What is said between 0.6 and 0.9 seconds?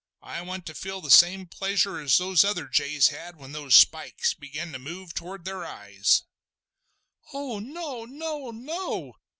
to